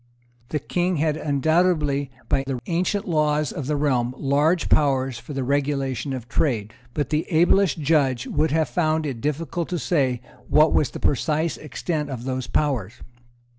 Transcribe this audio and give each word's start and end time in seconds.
The 0.49 0.57
King 0.57 0.95
had 0.97 1.15
undoubtedly, 1.15 2.09
by 2.27 2.43
the 2.47 2.59
ancient 2.65 3.07
laws 3.07 3.51
of 3.51 3.67
the 3.67 3.75
realm, 3.75 4.15
large 4.17 4.67
powers 4.67 5.19
for 5.19 5.33
the 5.33 5.43
regulation 5.43 6.11
of 6.11 6.27
trade; 6.27 6.73
but 6.95 7.11
the 7.11 7.27
ablest 7.29 7.79
judge 7.79 8.25
would 8.25 8.49
have 8.49 8.67
found 8.67 9.05
it 9.05 9.21
difficult 9.21 9.69
to 9.69 9.77
say 9.77 10.19
what 10.47 10.73
was 10.73 10.89
the 10.89 10.99
precise 10.99 11.55
extent 11.55 12.09
of 12.09 12.23
those 12.23 12.47
powers. 12.47 12.93